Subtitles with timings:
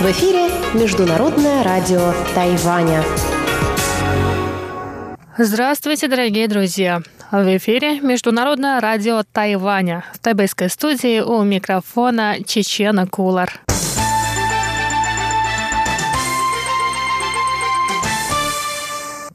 [0.00, 3.04] В эфире Международное радио Тайваня.
[5.38, 7.00] Здравствуйте, дорогие друзья!
[7.30, 10.04] В эфире Международное радио Тайваня.
[10.12, 13.52] В тайбэйской студии у микрофона Чечена Кулар.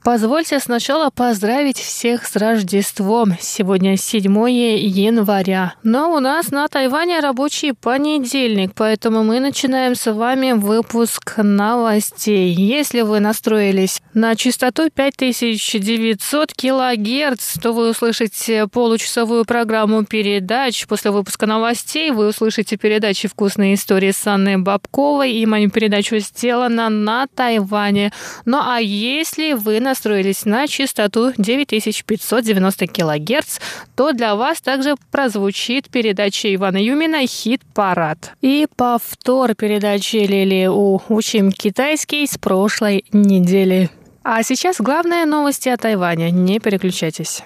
[0.03, 3.37] Позвольте сначала поздравить всех с Рождеством.
[3.39, 5.75] Сегодня 7 января.
[5.83, 12.51] Но у нас на Тайване рабочий понедельник, поэтому мы начинаем с вами выпуск новостей.
[12.51, 20.87] Если вы настроились на частоту 5900 килогерц, то вы услышите получасовую программу передач.
[20.87, 26.89] После выпуска новостей вы услышите передачи «Вкусные истории» с Анной Бабковой и мою передачу «Сделано
[26.89, 28.11] на Тайване».
[28.45, 33.59] Ну а если вы на настроились на частоту 9590 кГц,
[33.95, 38.31] то для вас также прозвучит передача Ивана Юмина «Хит-парад».
[38.41, 43.89] И повтор передачи Лили У «Учим китайский» с прошлой недели.
[44.23, 46.31] А сейчас главные новости о Тайване.
[46.31, 47.43] Не переключайтесь.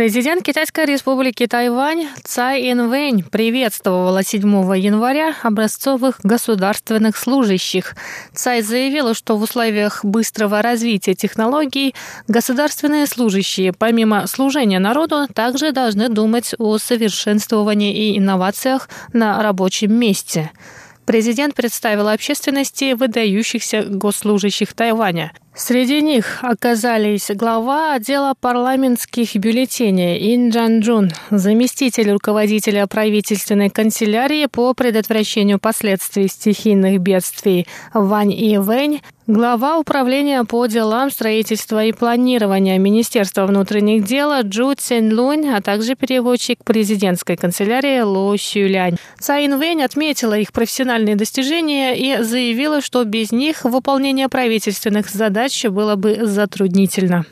[0.00, 4.48] Президент Китайской республики Тайвань Цай Инвэнь приветствовала 7
[4.78, 7.94] января образцовых государственных служащих.
[8.32, 11.94] Цай заявила, что в условиях быстрого развития технологий
[12.28, 20.50] государственные служащие, помимо служения народу, также должны думать о совершенствовании и инновациях на рабочем месте.
[21.04, 25.32] Президент представил общественности выдающихся госслужащих Тайваня.
[25.52, 34.72] Среди них оказались глава отдела парламентских бюллетеней Ин Джан Джун, заместитель руководителя правительственной канцелярии по
[34.74, 43.46] предотвращению последствий стихийных бедствий Вань И Вэнь, Глава управления по делам строительства и планирования Министерства
[43.46, 48.96] внутренних дел Джу Цин Лунь, а также переводчик президентской канцелярии Ло Сюлянь.
[49.20, 55.39] Цаин Вэнь отметила их профессиональные достижения и заявила, что без них выполнение правительственных задач
[55.70, 57.24] было бы затруднительно.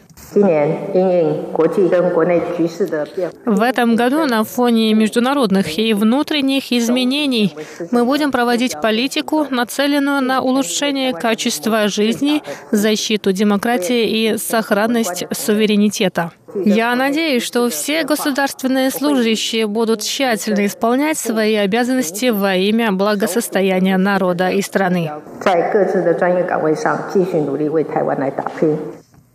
[3.44, 7.54] В этом году на фоне международных и внутренних изменений
[7.90, 16.32] мы будем проводить политику, нацеленную на улучшение качества жизни, защиту демократии и сохранность суверенитета.
[16.54, 24.50] Я надеюсь, что все государственные служащие будут тщательно исполнять свои обязанности во имя благосостояния народа
[24.50, 25.10] и страны.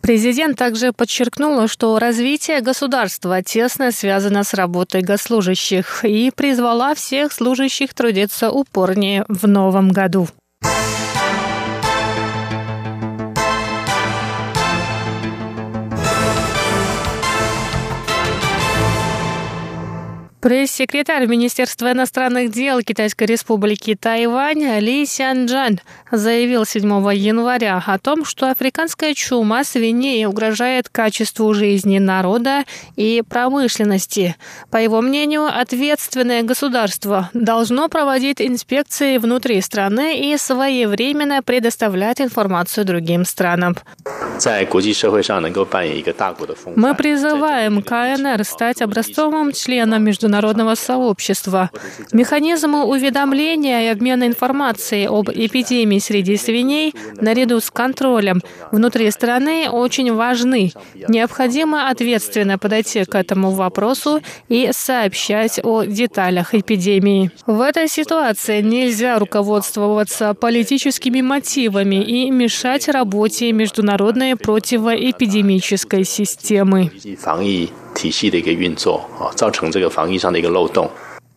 [0.04, 7.94] Президент также подчеркнул, что развитие государства тесно связано с работой госслужащих и призвала всех служащих
[7.94, 10.28] трудиться упорнее в новом году.
[20.44, 25.80] Пресс-секретарь Министерства иностранных дел Китайской республики Тайвань Ли Сянджан
[26.12, 32.66] заявил 7 января о том, что африканская чума свиней угрожает качеству жизни народа
[32.98, 34.36] и промышленности.
[34.70, 43.24] По его мнению, ответственное государство должно проводить инспекции внутри страны и своевременно предоставлять информацию другим
[43.24, 43.78] странам.
[46.76, 51.70] Мы призываем КНР стать образцовым членом международного международного сообщества.
[52.12, 58.42] Механизмы уведомления и обмена информацией об эпидемии среди свиней наряду с контролем
[58.72, 60.72] внутри страны очень важны.
[61.08, 67.32] Необходимо ответственно подойти к этому вопросу и сообщать о деталях эпидемии.
[67.46, 76.92] В этой ситуации нельзя руководствоваться политическими мотивами и мешать работе международной противоэпидемической системы.
[77.95, 80.91] 体系的一个运作啊，造成这个防疫上的一个漏洞。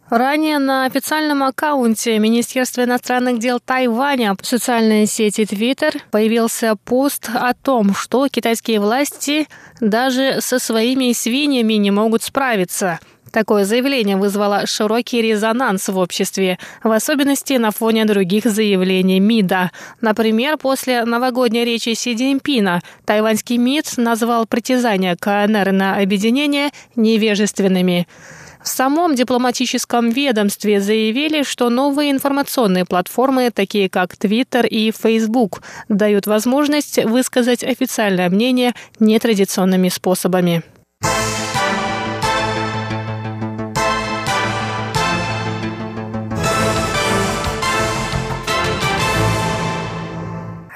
[0.09, 7.53] Ранее на официальном аккаунте Министерства иностранных дел Тайваня в социальной сети Twitter появился пост о
[7.53, 9.47] том, что китайские власти
[9.79, 16.90] даже со своими свиньями не могут справиться – Такое заявление вызвало широкий резонанс в обществе, в
[16.90, 19.72] особенности на фоне других заявлений МИДа.
[20.00, 28.06] Например, после новогодней речи Си Цзиньпина тайваньский МИД назвал притязания КНР на объединение невежественными.
[28.62, 36.26] В самом дипломатическом ведомстве заявили, что новые информационные платформы, такие как Twitter и Facebook, дают
[36.26, 40.64] возможность высказать официальное мнение нетрадиционными способами.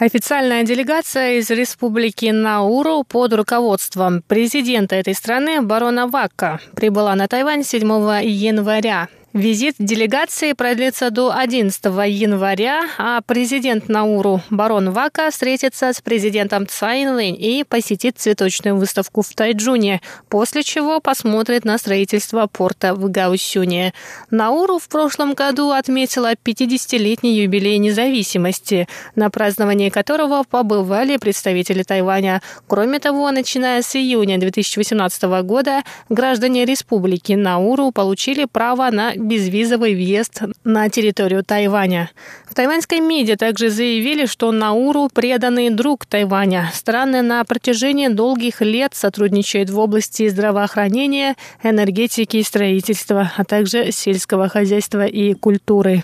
[0.01, 7.63] Официальная делегация из Республики Науру под руководством президента этой страны барона Вакка прибыла на Тайвань
[7.63, 7.83] 7
[8.25, 9.09] января.
[9.33, 17.17] Визит делегации продлится до 11 января, а президент Науру барон Вака встретится с президентом Цайн
[17.17, 23.95] Линь и посетит цветочную выставку в Тайджуне, после чего посмотрит на строительство порта в Гаусюне.
[24.33, 32.43] Науру в прошлом году отметила 50-летний юбилей независимости, на праздновании которого побывали представители Тайваня.
[32.67, 40.43] Кроме того, начиная с июня 2018 года граждане республики Науру получили право на безвизовый въезд
[40.65, 42.11] на территорию Тайваня.
[42.49, 46.71] В тайваньской медиа также заявили, что Науру– преданный друг Тайваня.
[46.75, 54.49] Страны на протяжении долгих лет сотрудничают в области здравоохранения, энергетики и строительства, а также сельского
[54.49, 56.03] хозяйства и культуры.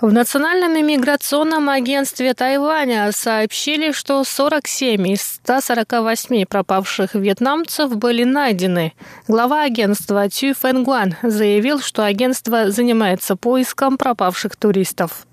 [0.00, 8.94] В Национальном иммиграционном агентстве Тайваня сообщили, что 47 из 148 пропавших вьетнамцев были найдены.
[9.28, 15.26] Глава агентства Цю Фэнгуан заявил, что агентство занимается поиском пропавших туристов.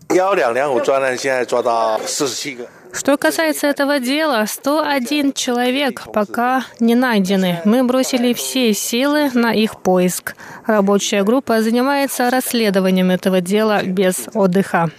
[2.97, 7.61] Что касается этого дела, 101 человек пока не найдены.
[7.65, 10.37] Мы бросили все силы на их поиск.
[10.67, 14.91] Рабочая группа занимается расследованием этого дела без отдыха.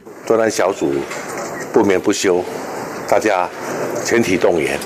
[1.73, 2.45] 不眠不休，
[3.09, 3.49] 大家
[4.05, 4.79] 全体动员。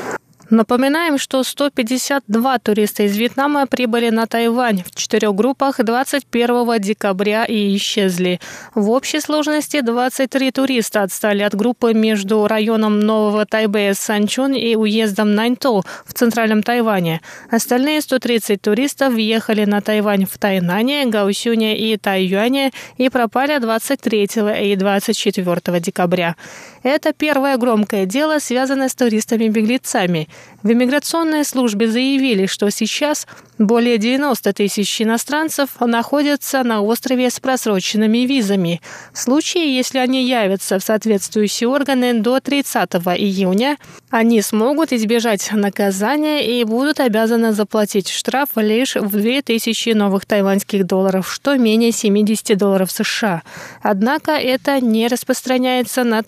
[0.52, 7.74] Напоминаем, что 152 туриста из Вьетнама прибыли на Тайвань в четырех группах 21 декабря и
[7.74, 8.38] исчезли.
[8.74, 15.34] В общей сложности 23 туриста отстали от группы между районом Нового Тайбэя Санчун и уездом
[15.34, 17.22] Наньтоу в центральном Тайване.
[17.50, 24.28] Остальные 130 туристов въехали на Тайвань в Тайнане, Гаусюне и Тайюане и пропали 23
[24.60, 26.36] и 24 декабря.
[26.82, 30.28] Это первое громкое дело, связанное с туристами-беглецами.
[30.62, 33.26] В иммиграционной службе заявили, что сейчас
[33.58, 38.80] более 90 тысяч иностранцев находятся на острове с просроченными визами.
[39.12, 43.76] В случае, если они явятся в соответствующие органы до 30 июня,
[44.10, 51.32] они смогут избежать наказания и будут обязаны заплатить штраф лишь в 2000 новых тайваньских долларов,
[51.32, 53.42] что менее 70 долларов США.
[53.82, 56.22] Однако это не распространяется на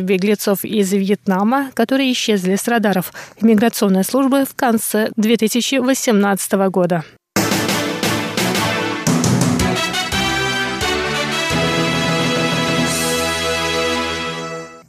[0.00, 7.04] туристов-беглецов из Вьетнама, которые исчезли с радаров иммиграционной службы в конце 2018 года.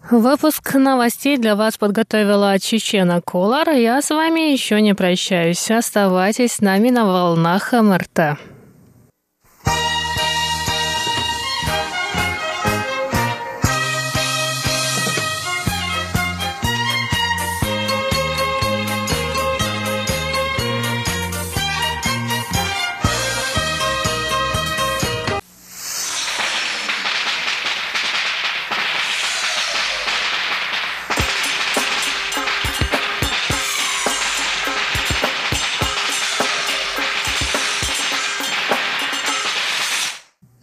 [0.10, 3.69] Выпуск новостей для вас подготовила Чечена Колар.
[3.69, 5.72] Я с вами еще не прощаюсь.
[5.72, 8.38] Оставайтесь с нами на волнах МРТ.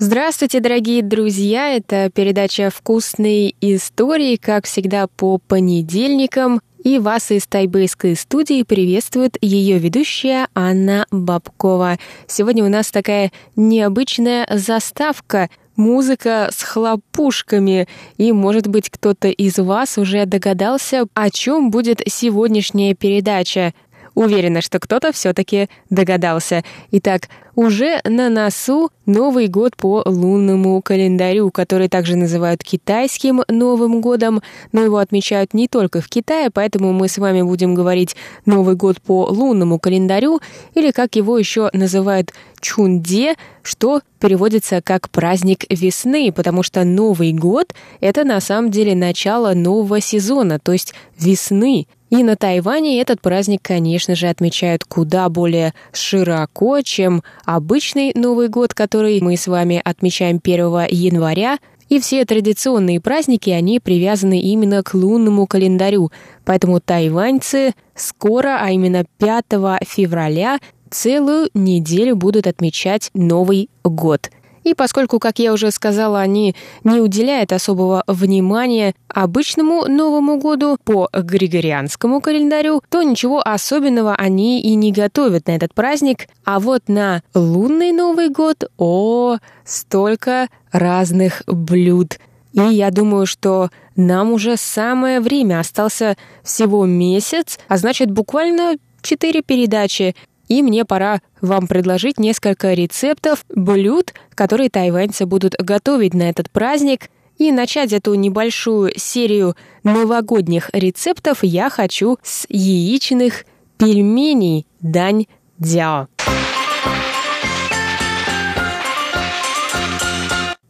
[0.01, 1.75] Здравствуйте, дорогие друзья!
[1.75, 6.61] Это передача «Вкусные истории», как всегда, по понедельникам.
[6.85, 11.99] И вас из тайбэйской студии приветствует ее ведущая Анна Бабкова.
[12.29, 17.89] Сегодня у нас такая необычная заставка музыка с хлопушками.
[18.19, 23.75] И, может быть, кто-то из вас уже догадался, о чем будет сегодняшняя передача.
[24.15, 26.65] Уверена, что кто-то все-таки догадался.
[26.91, 34.43] Итак, уже на носу Новый год по лунному календарю, который также называют китайским Новым годом,
[34.71, 38.15] но его отмечают не только в Китае, поэтому мы с вами будем говорить
[38.47, 40.41] Новый год по лунному календарю,
[40.75, 47.75] или как его еще называют Чунде, что переводится как праздник весны, потому что Новый год—
[48.01, 51.87] это на самом деле начало нового сезона, то есть весны.
[52.11, 58.73] И на Тайване этот праздник, конечно же, отмечают куда более широко, чем обычный Новый год,
[58.73, 61.59] который мы с вами отмечаем 1 января.
[61.89, 66.11] И все традиционные праздники, они привязаны именно к лунному календарю.
[66.45, 69.45] Поэтому тайваньцы скоро, а именно 5
[69.87, 70.59] февраля,
[70.91, 74.31] целую неделю будут отмечать Новый год.
[74.65, 81.09] И поскольку, как я уже сказала, они не уделяют особого внимания обычному Новому году по
[81.13, 86.29] григорианскому календарю, то ничего особенного они и не готовят на этот праздник.
[86.45, 92.19] А вот на лунный Новый год, о, столько разных блюд.
[92.53, 95.61] И я думаю, что нам уже самое время.
[95.61, 100.15] Остался всего месяц, а значит буквально четыре передачи
[100.49, 107.11] и мне пора вам предложить несколько рецептов блюд, которые тайваньцы будут готовить на этот праздник.
[107.37, 113.45] И начать эту небольшую серию новогодних рецептов я хочу с яичных
[113.79, 115.27] пельменей дань
[115.59, 116.09] дяо.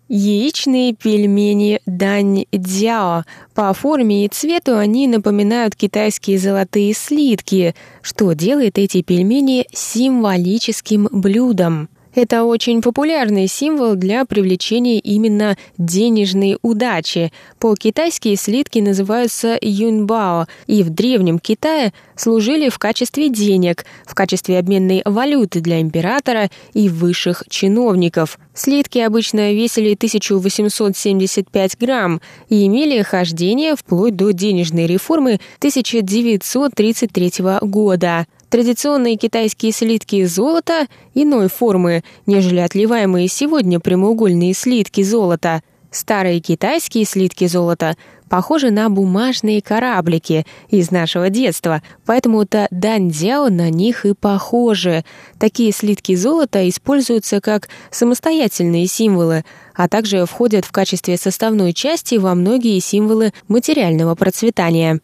[0.09, 3.25] Яичные пельмени дань дяо.
[3.55, 11.91] По форме и цвету они напоминают китайские золотые слитки, что делает эти пельмени символическим блюдом.
[12.19, 17.31] Это очень популярный символ для привлечения именно денежной удачи.
[17.61, 25.03] По-китайски слитки называются юнбао, и в Древнем Китае служили в качестве денег, в качестве обменной
[25.05, 28.41] валюты для императора и высших чиновников.
[28.53, 37.33] Слитки обычно весили 1875 грамм и имели хождение вплоть до денежной реформы 1933
[37.63, 38.27] года.
[38.51, 45.63] Традиционные китайские слитки золота иной формы, нежели отливаемые сегодня прямоугольные слитки золота.
[45.91, 47.97] Старые китайские слитки золота
[48.31, 55.05] похожи на бумажные кораблики из нашего детства, поэтому-то даньдзяо на них и похожи.
[55.39, 62.35] Такие слитки золота используются как самостоятельные символы, а также входят в качестве составной части во
[62.35, 65.01] многие символы материального процветания.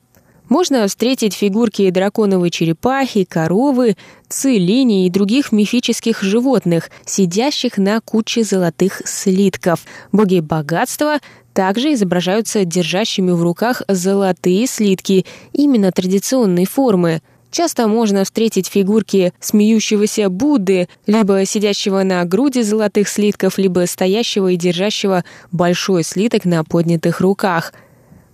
[0.48, 3.96] Можно встретить фигурки драконовой черепахи, коровы,
[4.28, 9.80] цилини и других мифических животных, сидящих на куче золотых слитков.
[10.12, 11.18] Боги богатства
[11.54, 17.22] также изображаются держащими в руках золотые слитки, именно традиционной формы.
[17.50, 24.56] Часто можно встретить фигурки смеющегося Будды, либо сидящего на груди золотых слитков, либо стоящего и
[24.56, 27.72] держащего большой слиток на поднятых руках–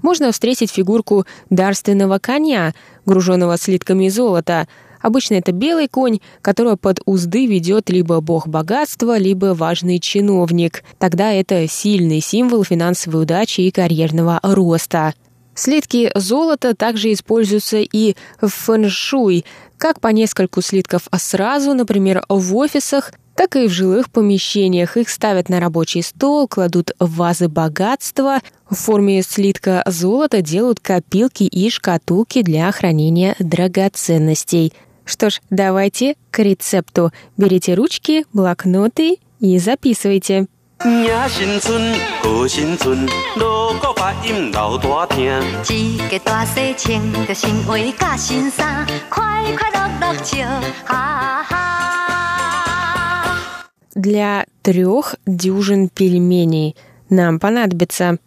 [0.02, 2.74] можно встретить фигурку дарственного коня,
[3.06, 4.68] груженного слитками золота.
[5.00, 10.84] Обычно это белый конь, которого под узды ведет либо бог богатства, либо важный чиновник.
[10.98, 15.14] Тогда это сильный символ финансовой удачи и карьерного роста.
[15.54, 19.44] Слитки золота также используются и в фэншуй,
[19.78, 24.97] как по нескольку слитков сразу, например, в офисах, так и в жилых помещениях.
[24.97, 28.39] Их ставят на рабочий стол, кладут в вазы богатства.
[28.69, 34.73] В форме слитка золота делают копилки и шкатулки для хранения драгоценностей.
[35.03, 37.11] Что ж, давайте к рецепту.
[37.37, 40.47] Берите ручки, блокноты и записывайте.
[40.83, 43.07] 迎新春，贺新春，
[43.37, 45.41] 锣鼓发音老大听。
[45.69, 50.45] 一家大细穿着新袜甲新衫，快快乐乐笑，
[50.85, 52.28] 哈哈。
[53.94, 56.76] Для трех дюжин пельменей.
[57.08, 58.18] Нам понадобится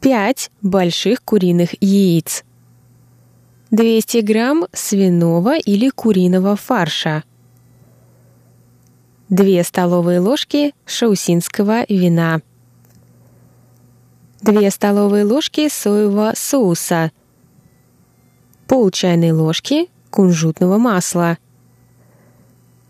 [0.00, 2.44] 5 больших куриных яиц,
[3.70, 7.24] 200 грамм свиного или куриного фарша,
[9.30, 12.42] 2 столовые ложки шаусинского вина,
[14.42, 17.10] 2 столовые ложки соевого соуса,
[18.68, 21.38] пол чайной ложки кунжутного масла,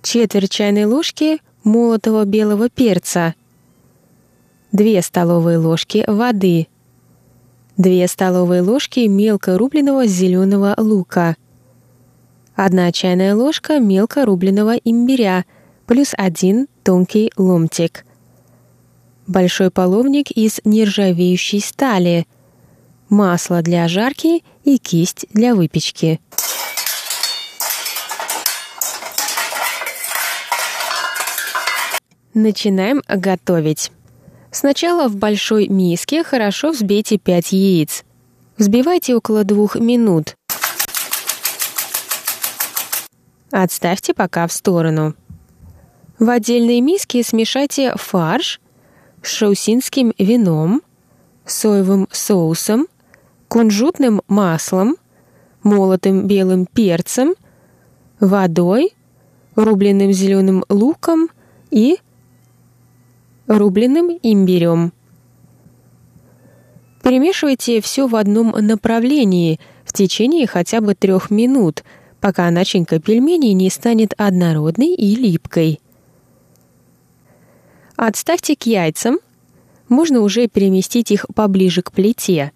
[0.03, 3.35] четверть чайной ложки молотого белого перца,
[4.73, 6.69] 2 столовые ложки воды,
[7.77, 11.37] 2 столовые ложки мелко рубленого зеленого лука,
[12.55, 15.45] 1 чайная ложка мелко рубленого имбиря,
[15.87, 18.05] плюс 1 тонкий ломтик,
[19.27, 22.27] большой половник из нержавеющей стали,
[23.09, 26.21] масло для жарки и кисть для выпечки.
[32.35, 33.93] Начинаем готовить.
[34.51, 38.05] Сначала в большой миске хорошо взбейте 5 яиц.
[38.59, 40.35] Взбивайте около 2 минут.
[43.53, 45.15] Отставьте пока в сторону.
[46.19, 48.61] В отдельной миске смешайте фарш
[49.23, 50.83] с шаусинским вином,
[51.47, 52.89] соевым соусом,
[53.47, 54.97] кунжутным маслом,
[55.63, 57.37] молотым белым перцем,
[58.19, 58.93] водой,
[59.55, 61.29] рубленным зеленым луком
[61.71, 61.99] и
[63.47, 64.93] рубленым имбирем.
[67.03, 71.85] Перемешивайте все в одном направлении в течение хотя бы трех минут,
[72.21, 75.81] пока начинка пельменей не станет однородной и липкой.
[77.97, 79.19] Отставьте к яйцам.
[79.89, 82.53] Можно уже переместить их поближе к плите.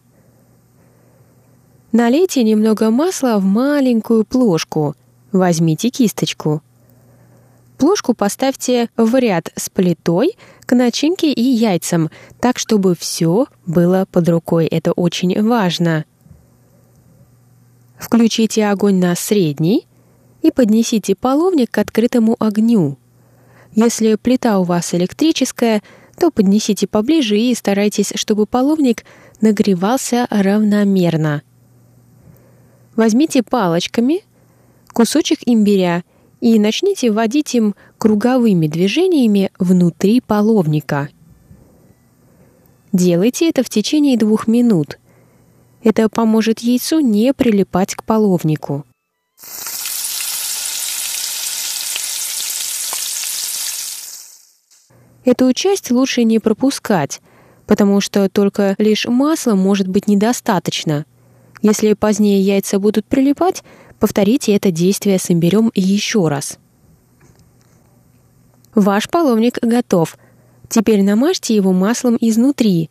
[1.93, 4.95] Налейте немного масла в маленькую плошку.
[5.31, 6.63] Возьмите кисточку.
[7.79, 14.29] Плошку поставьте в ряд с плитой к начинке и яйцам, так чтобы все было под
[14.29, 14.67] рукой.
[14.67, 16.05] Это очень важно.
[17.97, 19.87] Включите огонь на средний
[20.43, 22.99] и поднесите половник к открытому огню.
[23.75, 25.83] Если плита у вас электрическая,
[26.19, 29.05] то поднесите поближе и старайтесь, чтобы половник
[29.41, 31.43] нагревался равномерно.
[32.97, 34.25] Возьмите палочками
[34.93, 36.03] кусочек имбиря
[36.41, 41.09] и начните вводить им круговыми движениями внутри половника.
[42.93, 44.99] Делайте это в течение двух минут.
[45.83, 48.85] Это поможет яйцу не прилипать к половнику.
[55.25, 57.21] Эту часть лучше не пропускать,
[57.67, 61.05] потому что только лишь масла может быть недостаточно.
[61.61, 63.63] Если позднее яйца будут прилипать,
[63.99, 66.59] повторите это действие с имбирем еще раз.
[68.75, 70.17] Ваш половник готов.
[70.69, 72.91] Теперь намажьте его маслом изнутри.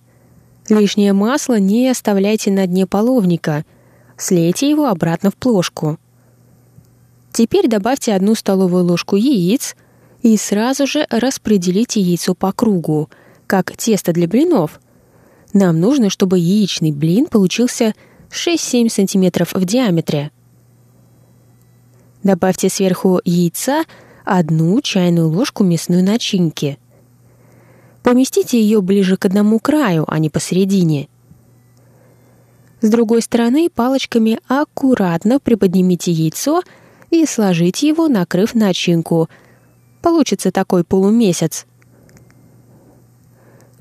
[0.70, 3.66] Лишнее масло не оставляйте на дне половника.
[4.18, 5.98] Слейте его обратно в плошку.
[7.32, 9.76] Теперь добавьте одну столовую ложку яиц–
[10.22, 13.10] и сразу же распределите яйцо по кругу,
[13.46, 14.80] как тесто для блинов.
[15.54, 17.94] Нам нужно, чтобы яичный блин получился
[18.30, 20.32] 6-7 см в диаметре.
[22.28, 23.86] Добавьте сверху яйца
[24.26, 26.78] одну чайную ложку мясной начинки.
[28.04, 31.08] Поместите ее ближе к одному краю, а не посередине.
[32.82, 36.64] С другой стороны палочками аккуратно приподнимите яйцо
[37.12, 39.30] и сложите его, накрыв начинку–
[40.02, 41.66] Получится такой полумесяц.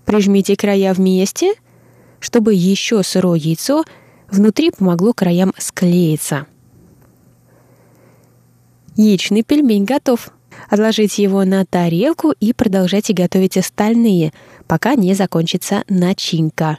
[0.04, 1.54] Прижмите края вместе,
[2.20, 3.84] чтобы еще сырое яйцо
[4.30, 6.46] внутри помогло краям склеиться.
[8.96, 10.30] Яичный пельмень готов.
[10.70, 14.32] Отложите его на тарелку и продолжайте готовить остальные,
[14.66, 16.78] пока не закончится начинка.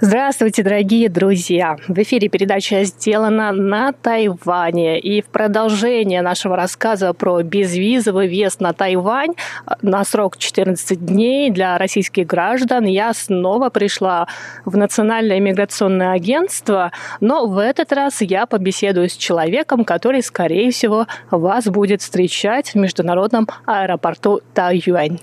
[0.00, 1.76] Здравствуйте, дорогие друзья!
[1.86, 4.98] В эфире передача «Сделана на Тайване».
[4.98, 9.34] И в продолжение нашего рассказа про безвизовый въезд на Тайвань
[9.82, 14.26] на срок 14 дней для российских граждан я снова пришла
[14.64, 21.06] в Национальное иммиграционное агентство, но в этот раз я побеседую с человеком, который, скорее всего,
[21.30, 25.20] вас будет встречать в международном аэропорту Тайюань.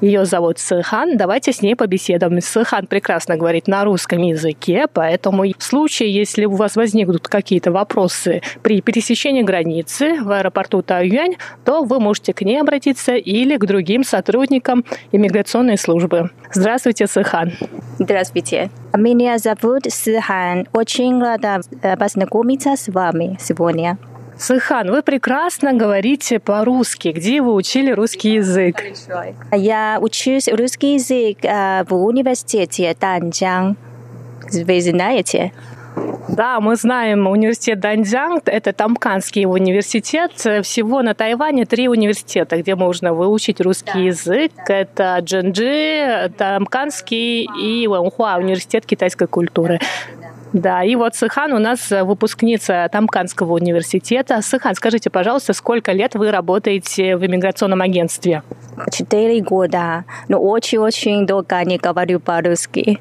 [0.00, 1.16] Ее зовут Сыхан.
[1.16, 2.40] Давайте с ней побеседуем.
[2.40, 8.42] Сыхан прекрасно говорит на русском языке, поэтому в случае, если у вас возникнут какие-то вопросы
[8.62, 14.04] при пересечении границы в аэропорту Тайюань, то вы можете к ней обратиться или к другим
[14.04, 16.30] сотрудникам иммиграционной службы.
[16.52, 17.52] Здравствуйте, Сыхан.
[17.98, 18.70] Здравствуйте.
[18.94, 20.66] Меня зовут Сыхан.
[20.72, 23.98] Очень рада э, познакомиться с вами сегодня.
[24.38, 27.08] Сыхан, вы прекрасно говорите по-русски.
[27.08, 28.82] Где вы учили русский язык?
[29.52, 33.76] Я учусь русский язык э, в университете Данджан.
[34.52, 35.52] Вы знаете?
[36.28, 40.32] Да, мы знаем университет Даньцзян, это Тамканский университет.
[40.32, 43.98] Всего на Тайване три университета, где можно выучить русский да.
[44.00, 44.52] язык.
[44.66, 49.80] Это Джинджи, Тамканский и Вэнхуа, университет китайской культуры.
[50.52, 54.40] Да, и вот Сыхан у нас выпускница Тамканского университета.
[54.42, 58.42] Сыхан, скажите, пожалуйста, сколько лет вы работаете в иммиграционном агентстве?
[58.92, 63.00] Четыре года, но очень-очень долго не говорю по-русски.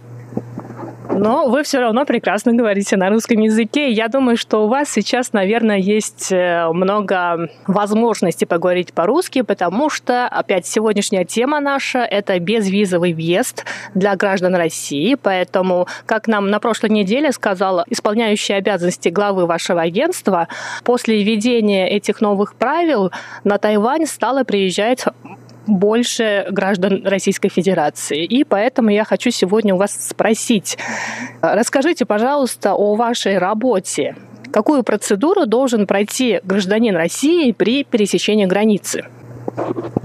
[1.09, 3.91] Но вы все равно прекрасно говорите на русском языке.
[3.91, 10.27] Я думаю, что у вас сейчас, наверное, есть э, много возможностей поговорить по-русски, потому что,
[10.27, 15.15] опять, сегодняшняя тема наша– это безвизовый въезд для граждан России.
[15.15, 20.47] Поэтому, как нам на прошлой неделе сказала исполняющая обязанности главы вашего агентства,
[20.83, 23.11] после введения этих новых правил
[23.43, 25.05] на Тайвань стало приезжать
[25.67, 28.23] больше граждан Российской Федерации.
[28.23, 30.77] И поэтому я хочу сегодня у вас спросить,
[31.41, 34.15] расскажите, пожалуйста, о вашей работе.
[34.51, 39.05] Какую процедуру должен пройти гражданин России при пересечении границы?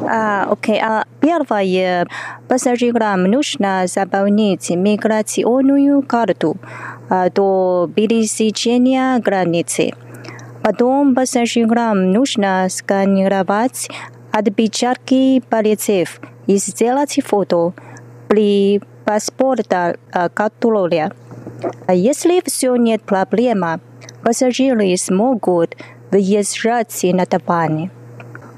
[0.09, 0.81] А, окей.
[0.81, 2.07] А первое,
[2.49, 6.57] пассажирам нужно заполнить миграционную карту
[7.09, 9.93] а, до пересечения границы.
[10.63, 13.89] Потом пассажирам нужно сканировать
[14.33, 17.73] отпечатки пальцев и сделать фото
[18.29, 19.97] при паспорта
[20.35, 21.13] контроле.
[21.89, 23.81] Если все нет проблемы,
[24.23, 25.77] пассажиры смогут
[26.11, 27.91] выезжать на Тайвань.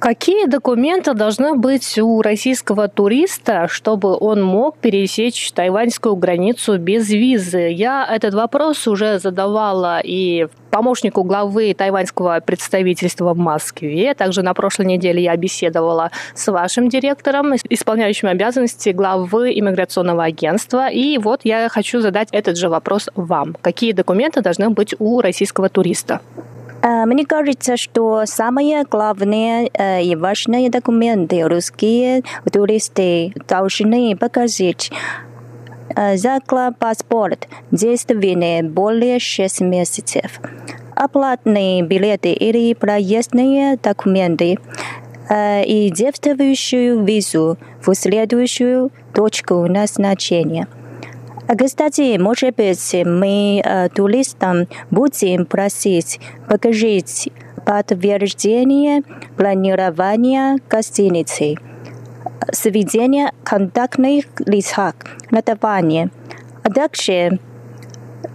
[0.03, 7.69] Какие документы должны быть у российского туриста, чтобы он мог пересечь тайваньскую границу без визы?
[7.71, 14.13] Я этот вопрос уже задавала и помощнику главы тайваньского представительства в Москве.
[14.15, 20.89] Также на прошлой неделе я беседовала с вашим директором, исполняющим обязанности главы иммиграционного агентства.
[20.89, 23.57] И вот я хочу задать этот же вопрос вам.
[23.63, 26.21] Какие документы должны быть у российского туриста?
[26.83, 34.91] Э, мне кажется, что самые главные э, и важные документы русские туристы должны показать.
[35.95, 40.41] Э, заклад паспорт действенный более 6 месяцев.
[40.97, 44.59] Оплатные билеты или проездные документы.
[45.31, 50.67] И действующую визу в следующую точку назначения–
[51.49, 57.33] кстати, может быть, мы э, туристам будем просить покажите
[57.65, 59.03] подтверждение
[59.37, 61.57] планирования гостиницы,
[62.53, 64.95] сведения контактных лицах
[65.31, 66.11] на Тайване,
[66.63, 67.39] а также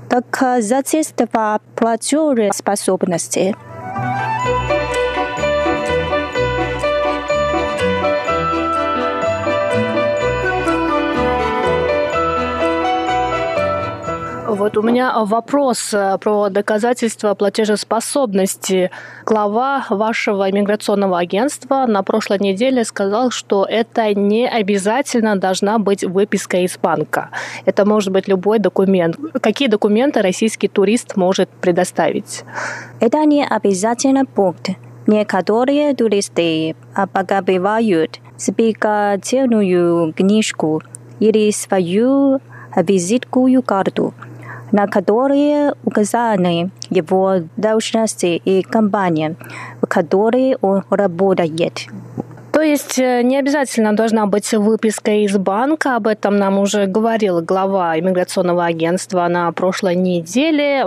[0.10, 3.56] доказательства платежеспособности.
[14.48, 18.92] Вот у меня вопрос э, про доказательства платежеспособности.
[19.26, 26.60] Глава вашего иммиграционного агентства на прошлой неделе сказал, что это не обязательно должна быть выписка
[26.60, 27.30] из банка.
[27.66, 29.18] Это может быть любой документ.
[29.42, 32.46] Какие документы российский турист может предоставить?
[33.02, 34.70] Это не обязательно пункт.
[35.08, 36.78] Некоторые туристы
[37.12, 40.82] поговаривают спекативную книжку
[41.20, 42.40] или свою
[42.78, 44.14] визитную карту–
[44.72, 49.36] на которые указаны его должности и компания,
[49.82, 51.88] в которой он работает.
[52.52, 57.42] То есть э, не обязательно должна быть выписка из банка, об этом нам уже говорил
[57.42, 60.86] глава иммиграционного агентства на прошлой неделе.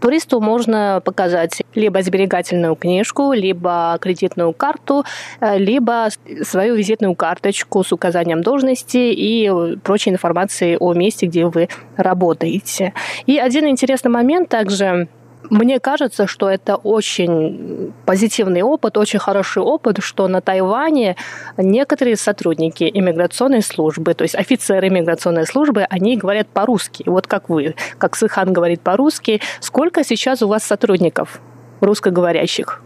[0.00, 5.04] Туристу можно показать либо сберегательную книжку, либо кредитную карту,
[5.40, 6.08] э, либо
[6.42, 12.92] свою визитную карточку с указанием должности и прочей информацией о месте, где вы работаете.
[13.26, 15.08] И один интересный момент также
[15.50, 21.16] мне кажется, что это очень позитивный опыт, очень хороший опыт, что на Тайване
[21.56, 27.04] некоторые сотрудники иммиграционной службы, то есть офицеры иммиграционной службы, они говорят по-русски.
[27.06, 29.40] Вот как вы, как Сыхан говорит по-русски.
[29.60, 31.40] Сколько сейчас у вас сотрудников
[31.80, 32.82] русскоговорящих?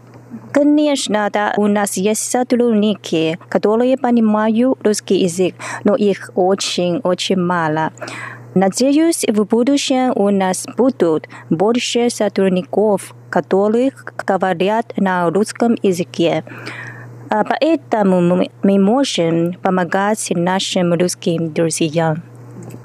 [0.53, 7.91] Конечно, да, у нас есть сотрудники, которые понимают русский язык, но их очень-очень мало.
[8.53, 16.43] Надеюсь, в будущем у нас будут больше сотрудников, которых говорят на русском языке.
[17.29, 22.23] Поэтому мы можем помогать нашим русским друзьям.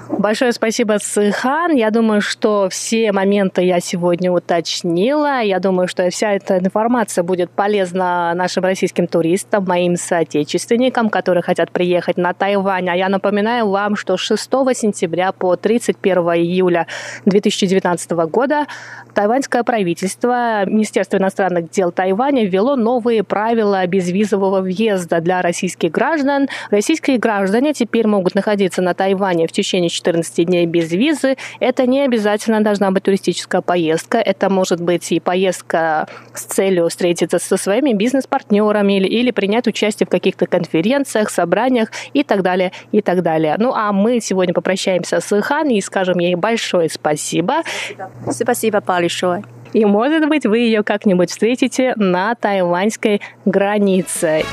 [0.09, 1.75] Большое спасибо, Сыхан.
[1.75, 5.41] Я думаю, что все моменты я сегодня уточнила.
[5.41, 11.71] Я думаю, что вся эта информация будет полезна нашим российским туристам, моим соотечественникам, которые хотят
[11.71, 12.89] приехать на Тайвань.
[12.89, 16.87] А я напоминаю вам, что 6 сентября по 31 июля
[17.25, 18.65] 2019 года
[19.13, 26.47] тайваньское правительство, Министерство иностранных дел Тайваня ввело новые правила безвизового въезда для российских граждан.
[26.69, 31.35] Российские граждане теперь могут находиться на Тайване в течение 14 дней без визы.
[31.59, 34.17] Это не обязательно должна быть туристическая поездка.
[34.17, 40.07] Это может быть и поездка с целью встретиться со своими бизнес-партнерами или, или принять участие
[40.07, 43.55] в каких-то конференциях, собраниях и так далее, и так далее.
[43.57, 47.63] Ну, а мы сегодня попрощаемся с Хан и скажем ей большое спасибо.
[48.29, 49.43] Спасибо большое.
[49.73, 54.43] И, может быть, вы ее как-нибудь встретите на тайваньской границе.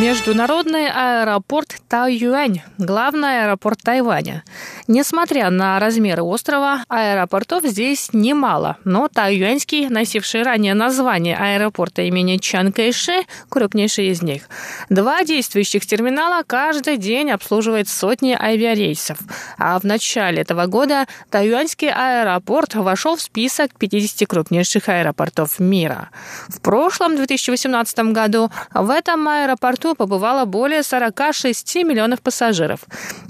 [0.00, 4.44] Международный аэропорт Тайюань– главный аэропорт Тайваня.
[4.86, 12.72] Несмотря на размеры острова, аэропортов здесь немало, но Тайюаньский, носивший ранее название аэропорта имени Чан
[12.72, 14.42] Кайши, крупнейший из них.
[14.88, 19.18] Два действующих терминала каждый день обслуживает сотни авиарейсов.
[19.58, 26.10] А в начале этого года Тайюаньский аэропорт вошел в список 50 крупнейших аэропортов мира.
[26.46, 32.80] В прошлом 2018 году в этом аэропорту аэропорту побывало более 46 миллионов пассажиров.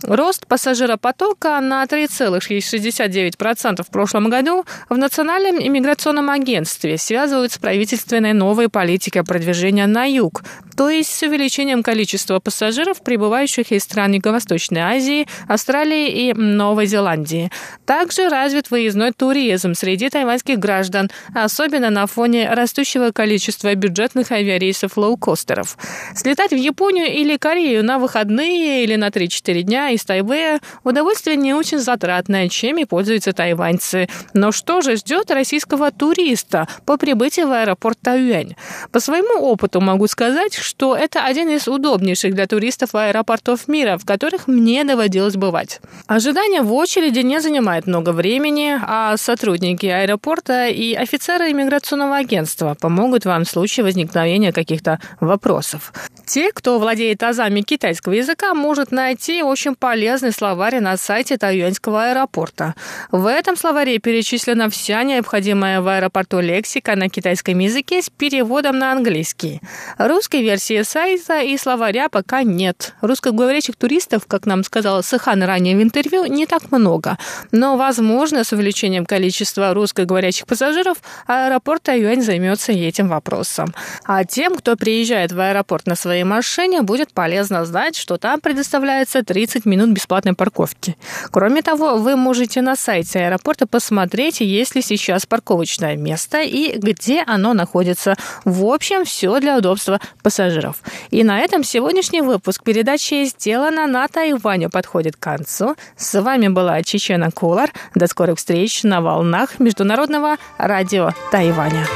[0.03, 8.68] Рост пассажиропотока на 3,69% в прошлом году в Национальном иммиграционном агентстве связывают с правительственной новой
[8.68, 10.42] политикой продвижения на юг,
[10.77, 17.51] то есть с увеличением количества пассажиров, прибывающих из стран Юго-Восточной Азии, Австралии и Новой Зеландии.
[17.85, 25.77] Также развит выездной туризм среди тайваньских граждан, особенно на фоне растущего количества бюджетных авиарейсов лоукостеров.
[26.14, 31.37] Слетать Слетать в Японию или Корею на выходные или на 3-4 дня из Тайбэя удовольствие
[31.37, 34.09] не очень затратное, чем и пользуются тайваньцы.
[34.35, 38.55] Но что же ждет российского туриста по прибытии в аэропорт Тайюань?
[38.93, 44.07] По своему опыту могу сказать, что это один из удобнейших для туристов аэропортов мира, в
[44.07, 45.81] которых мне доводилось бывать.
[46.07, 53.25] Ожидание в очереди не занимает много времени, а сотрудники аэропорта и офицеры иммиграционного агентства помогут
[53.25, 55.93] вам в случае возникновения каких-то вопросов.
[56.29, 62.75] Те, кто владеет азами китайского языка, может найти очень полезный словарь на сайте Тайюаньского аэропорта.
[63.11, 68.93] В этом словаре перечислена вся необходимая в аэропорту лексика на китайском языке с переводом на
[68.93, 69.62] английский.
[69.97, 72.93] Русской версии сайта и словаря пока нет.
[73.01, 77.17] Русскоговорящих туристов, как нам сказала Сыхан ранее в интервью, не так много.
[77.53, 83.75] Но, возможно, с увеличением количества русскоговорящих пассажиров аэропорт Тайюань займется этим вопросом.
[84.05, 88.40] А тем, кто приезжает в аэропорт на своей своей машине, будет полезно знать, что там
[88.40, 90.96] предоставляется 30 минут бесплатной парковки.
[91.31, 97.22] Кроме того, вы можете на сайте аэропорта посмотреть, есть ли сейчас парковочное место и где
[97.26, 98.16] оно находится.
[98.44, 100.83] В общем, все для удобства пассажиров.
[101.11, 105.76] И на этом сегодняшний выпуск передачи «Сделано на Тайване» подходит к концу.
[105.96, 107.70] С вами была Чечена Кулар.
[107.94, 111.87] До скорых встреч на волнах Международного радио Тайваня.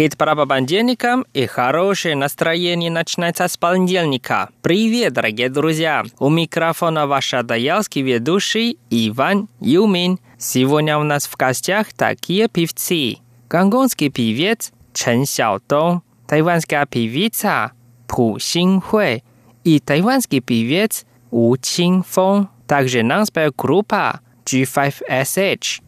[0.00, 4.48] Хит понедельникам и хорошее настроение начинается с понедельника.
[4.62, 6.04] Привет, дорогие друзья!
[6.18, 10.18] У микрофона ваш адаялский ведущий Иван Юмин.
[10.38, 13.18] Сегодня у нас в гостях такие певцы.
[13.50, 17.72] Гонконгский певец Чен Сяодong, тайванская певица
[18.06, 19.22] Пу Синхуэй
[19.64, 22.48] и тайванский певец У Чинфeng.
[22.66, 25.82] Также нам споет группа G5SH.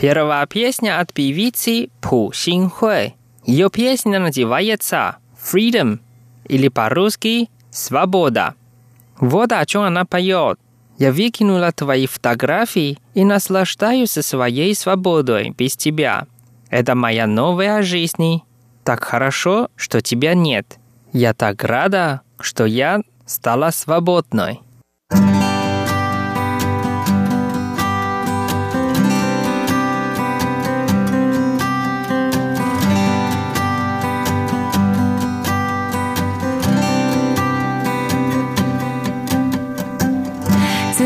[0.00, 3.16] Первая песня от певицы Пу Синхуэй.
[3.44, 5.98] Ее песня называется «Freedom»
[6.46, 8.54] или по-русски «Свобода».
[9.18, 10.60] Вот о чем она поет.
[10.98, 16.28] Я выкинула твои фотографии и наслаждаюсь своей свободой без тебя.
[16.70, 18.42] Это моя новая жизнь.
[18.84, 20.78] Так хорошо, что тебя нет.
[21.12, 24.60] Я так рада, что я стала свободной.“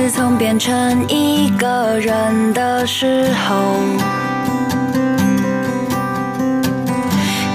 [0.03, 3.55] 自从变成一个人的时候，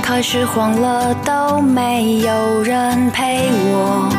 [0.01, 4.09] 开始慌了，都没有人陪我。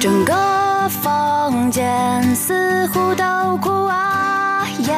[0.00, 4.96] 整个房间似乎都哭啊耶，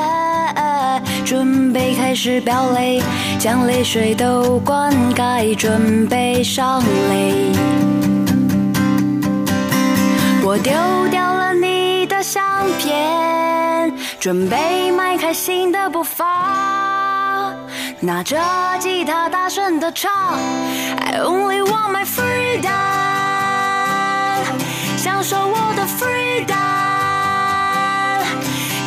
[1.24, 3.02] 准备开始飙泪，
[3.40, 7.52] 将泪水都灌溉，准备上泪。
[10.54, 10.72] 我丢
[11.08, 12.40] 掉了你的相
[12.78, 17.52] 片，准备迈开新的步伐，
[17.98, 18.38] 拿着
[18.78, 20.12] 吉他大声的唱
[20.96, 22.70] ，I only want my freedom，
[24.96, 26.54] 享受我的 freedom，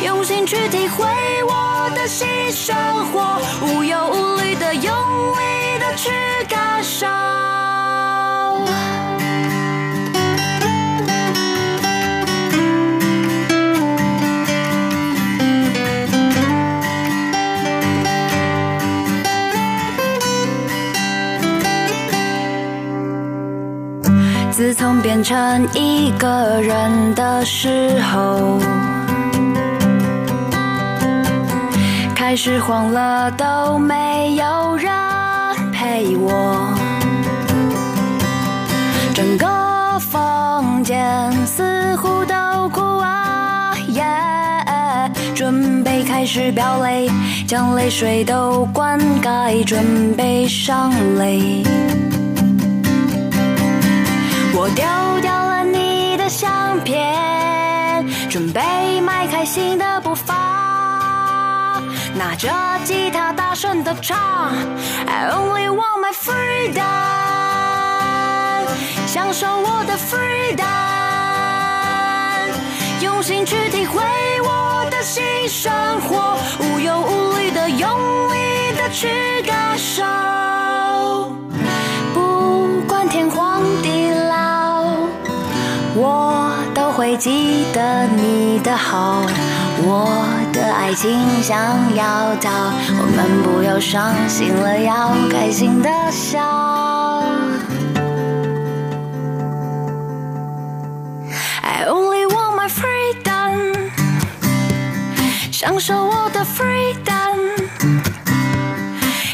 [0.06, 1.04] 用心去体会
[1.44, 2.74] 我的新生
[3.12, 4.90] 活，无忧无虑的用
[5.32, 6.08] 力的去
[6.48, 7.06] 感受。
[24.58, 28.58] 自从变成一个人的时候，
[32.12, 34.90] 开始慌了，都没有人
[35.72, 36.74] 陪我。
[39.14, 39.46] 整个
[40.00, 44.04] 房间似乎都哭啊耶，
[45.36, 47.08] 准备开始飙泪，
[47.46, 51.62] 将泪水都灌溉，准备上泪。
[54.60, 54.84] 我丢
[55.20, 61.80] 掉了你的相片，准备迈开新的步伐，
[62.16, 62.50] 拿着
[62.84, 64.18] 吉他大声的唱
[65.06, 66.82] ，I only want my freedom，
[69.06, 70.66] 享受我的 freedom，
[73.04, 74.02] 用心去体会
[74.42, 77.88] 我的新生活，无忧无虑的用
[78.32, 80.02] 力的去感受，
[87.08, 89.22] 会记得你的好，
[89.78, 91.10] 我的爱情
[91.42, 91.58] 想
[91.96, 92.50] 要逃，
[93.00, 96.38] 我们不要伤心了，要开心的笑。
[101.62, 103.90] I only want my freedom，
[105.50, 107.38] 享受我的 freedom，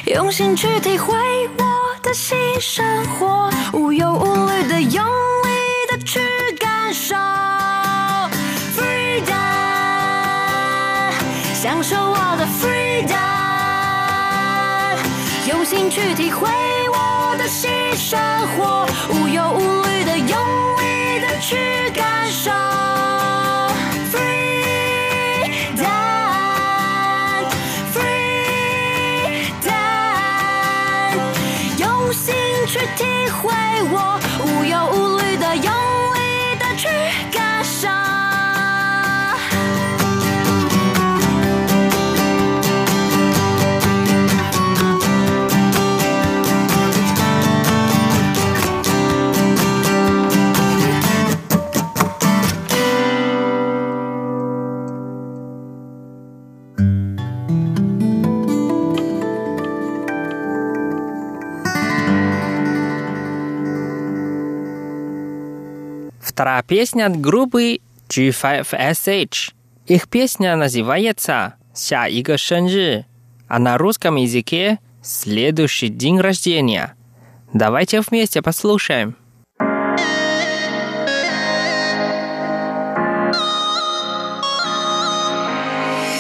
[0.05, 1.17] 用心去体会
[1.59, 1.65] 我
[2.05, 6.21] 的新生活，无忧无虑的用力的去
[6.57, 7.17] 感受
[11.75, 13.11] 享受我的 freedom，
[15.49, 16.49] 用心去体会
[16.89, 18.17] 我的新生
[18.57, 20.39] 活，无忧无虑的用
[20.77, 22.53] 力的去感受。
[66.24, 69.54] Вторая песня от группы G5SH.
[69.88, 73.06] Их песня называется «Ся Иго Шенжи»,
[73.48, 76.94] а на русском языке «Следующий день рождения».
[77.54, 79.16] Давайте вместе послушаем.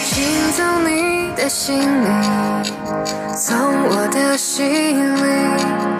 [0.05, 2.07] 请从你的心里，
[3.37, 5.92] 从我的心里，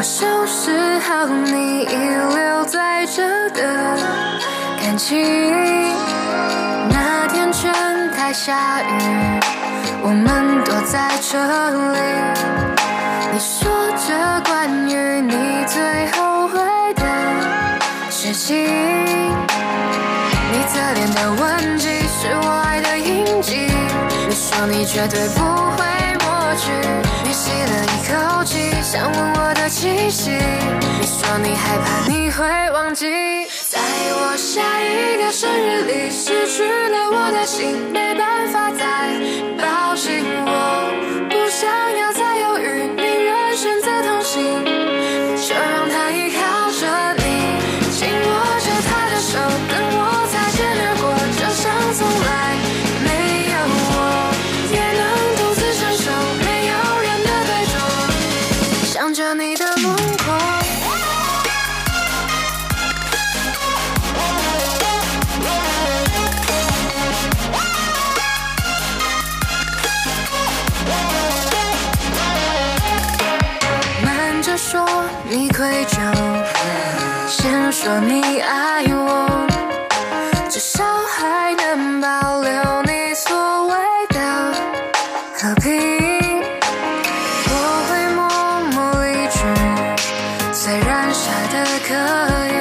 [0.00, 1.94] 我收拾好你遗
[2.34, 3.98] 留在这的
[4.80, 5.20] 感情。
[6.88, 7.70] 那天全
[8.12, 9.40] 台下雨，
[10.02, 11.36] 我们躲在这
[11.92, 11.98] 里。
[13.30, 13.70] 你说
[14.08, 16.58] 着关于你最后悔
[16.94, 17.04] 的
[18.10, 18.56] 事情。
[20.50, 23.70] 你侧脸的吻迹是我爱的印记。
[24.26, 25.44] 你说你绝对不
[25.76, 25.84] 会
[26.50, 26.72] 过去。
[27.22, 30.32] 你吸了一口气，想闻我的气息。
[30.32, 33.06] 你说你害怕你会忘记，
[33.68, 38.82] 在我下一个生日里失去了我的心，没办法再
[39.62, 40.90] 抱紧我，
[77.82, 79.46] 说你爱我，
[80.50, 80.84] 至少
[81.16, 83.74] 还能保留你所谓
[84.10, 84.20] 的
[85.34, 85.72] 和平。
[87.48, 87.54] 我
[87.88, 88.20] 会默
[88.72, 88.76] 默
[89.06, 89.38] 离去，
[90.52, 91.94] 虽然傻的可
[92.52, 92.54] 以，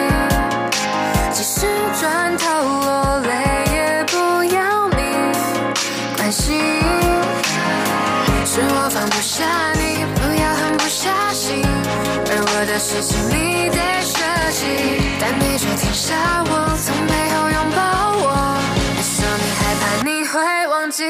[1.34, 1.67] 即使
[1.99, 3.30] 转头落泪，
[3.74, 4.15] 也不
[4.55, 5.01] 要你
[6.15, 6.55] 关心。
[8.45, 9.43] 是我放不下
[9.74, 11.61] 你，不要狠不下心，
[12.32, 13.49] 而我的事情你。
[15.20, 17.82] 但你却停下我，从背后拥抱
[18.24, 18.26] 我。
[18.95, 21.03] 你说你害怕你会忘记，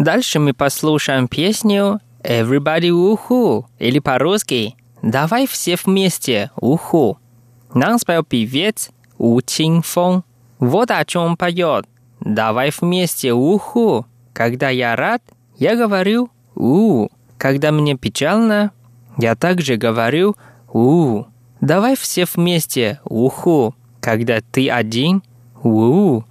[0.00, 7.18] Дальше мы послушаем песню Everybody Уху или по-русски Давай все вместе Уху.
[7.74, 9.38] Нам спел певец У
[9.82, 10.24] Фон.
[10.58, 11.86] Вот о чем поет.
[12.18, 14.06] Давай вместе Уху.
[14.32, 15.22] Когда я рад,
[15.58, 17.08] я говорю У.
[17.36, 18.70] Когда мне печально,
[19.18, 20.34] я также говорю
[20.72, 21.24] У.
[21.60, 23.74] Давай все вместе Уху.
[24.00, 25.22] Когда ты один,
[25.62, 26.22] У.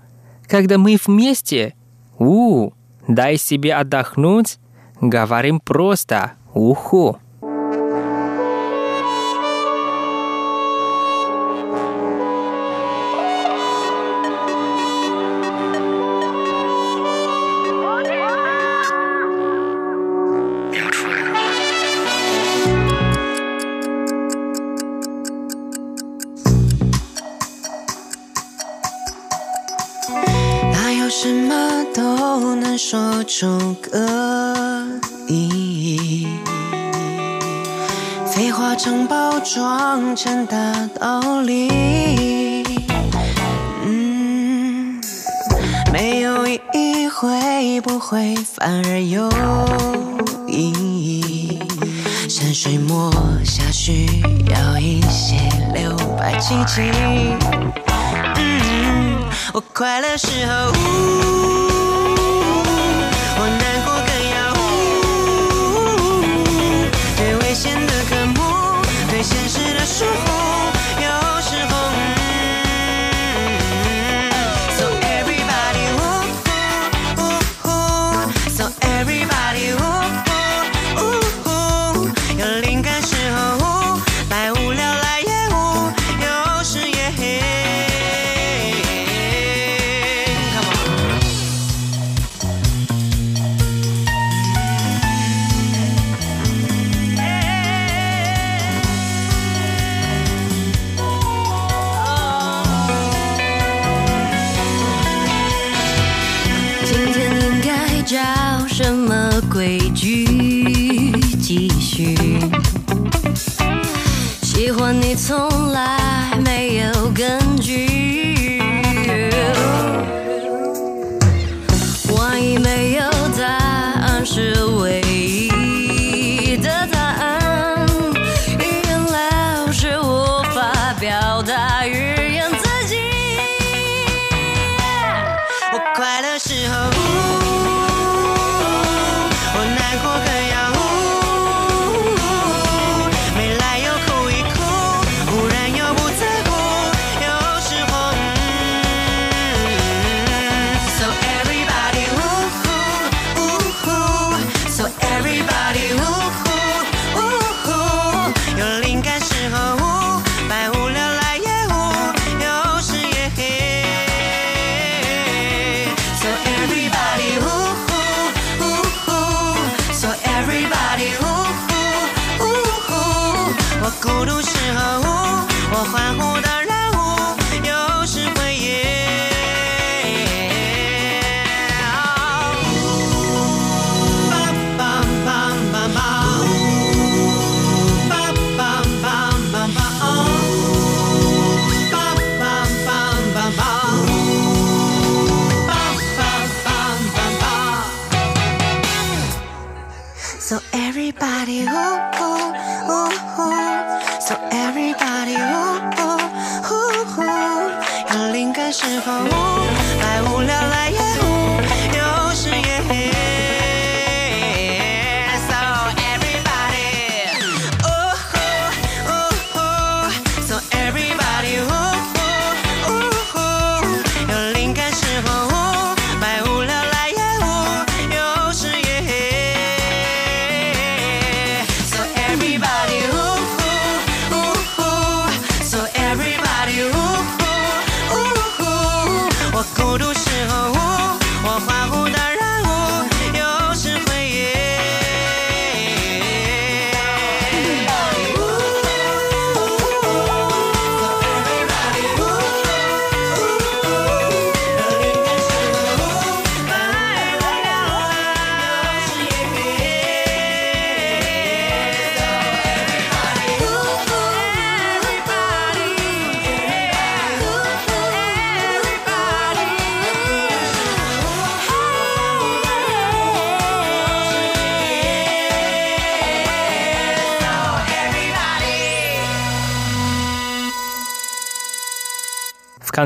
[0.47, 1.75] Когда мы вместе,
[2.17, 2.71] У.
[3.09, 4.59] Дай себе отдохнуть,
[5.01, 7.17] говорим просто уху.
[114.59, 117.38] 喜欢你从来没有跟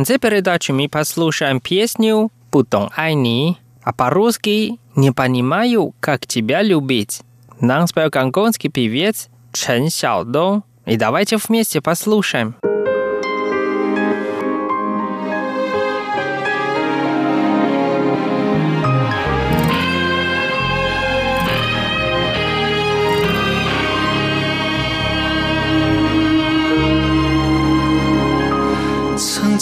[0.03, 7.21] конце передачи мы послушаем песню «Путон Айни», а по-русски «Не понимаю, как тебя любить».
[7.61, 10.63] Нам спел гонконгский певец Чен Сяодong.
[10.85, 12.53] И давайте вместе послушаем.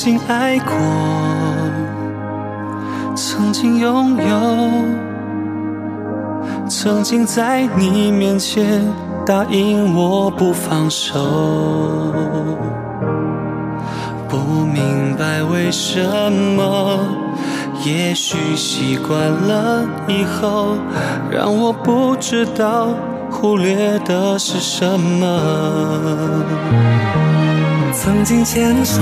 [0.02, 0.74] 曾经爱过，
[3.16, 4.26] 曾经拥有，
[6.68, 8.82] 曾经在你面前
[9.28, 11.20] 答应我不放手。
[14.28, 14.38] 不
[14.74, 16.98] 明白为什么，
[17.86, 20.78] 也许习惯了以后，
[21.30, 22.88] 让我不知道
[23.30, 25.81] 忽略的是什么。
[28.04, 29.00] 曾经牵手，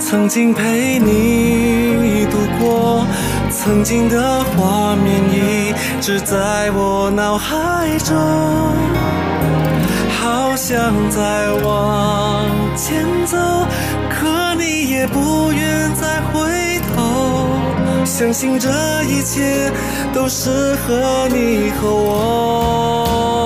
[0.00, 3.06] 曾经陪你度过，
[3.48, 8.16] 曾经的画面一直在我脑海中，
[10.20, 12.44] 好想再往
[12.74, 13.36] 前走，
[14.10, 18.04] 可你也不愿再回头。
[18.04, 18.68] 相信这
[19.04, 19.70] 一切
[20.12, 23.37] 都适合你和我。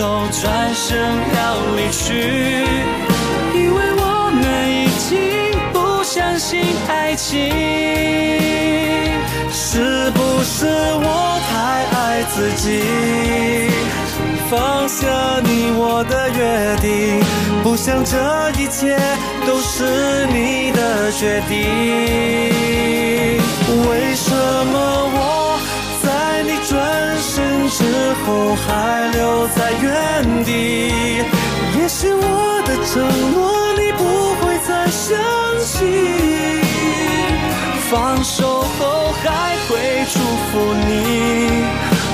[0.00, 0.98] 都转身
[1.36, 1.40] 要
[1.76, 2.08] 离去？
[3.54, 4.42] 因为我们
[4.72, 5.12] 已经
[5.74, 6.48] 不相信
[6.88, 7.28] 爱情。
[9.52, 11.52] 是不是我太
[11.98, 12.80] 爱自己？
[14.50, 15.06] 放下
[15.44, 17.20] 你我的约定，
[17.62, 18.16] 不想这
[18.58, 18.98] 一切
[19.46, 21.52] 都是你的决定。
[23.86, 24.74] 为什么
[25.12, 25.49] 我
[28.30, 30.52] 后还留在原地？
[31.78, 33.02] 也许我的承
[33.32, 33.36] 诺
[33.74, 34.02] 你不
[34.38, 35.18] 会再相
[35.60, 35.74] 信。
[37.90, 39.70] 放手后还会
[40.12, 40.50] 祝福
[40.86, 40.90] 你，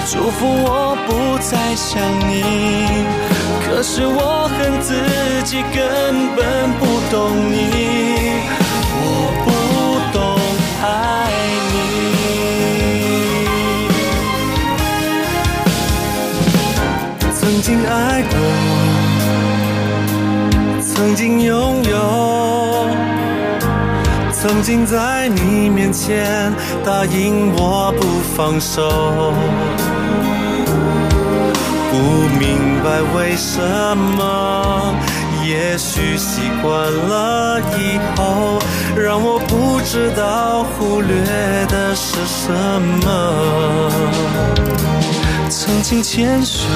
[0.06, 2.32] 祝福我不再想你。
[3.66, 4.94] 可是我恨自
[5.44, 7.14] 己根本不懂
[7.52, 7.54] 你，
[17.66, 18.38] 曾经爱过，
[20.80, 22.86] 曾经拥有。
[24.32, 26.54] 曾经在你面前
[26.84, 28.06] 答应我不
[28.36, 29.34] 放手，
[31.90, 31.96] 不
[32.38, 33.60] 明白为什
[34.16, 34.94] 么，
[35.44, 38.60] 也许习惯了以后，
[38.96, 41.16] 让我不知道忽略
[41.66, 42.52] 的是什
[43.02, 43.90] 么。
[45.48, 46.66] 曾经牵手，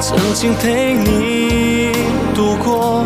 [0.00, 1.90] 曾经陪你
[2.34, 3.04] 度过，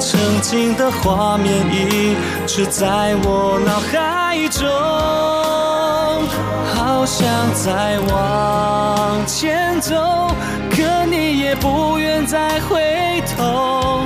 [0.00, 2.16] 曾经的画面一
[2.46, 4.66] 直在我脑海中，
[6.74, 10.34] 好想再往前走，
[10.70, 14.00] 可你也不愿再回头。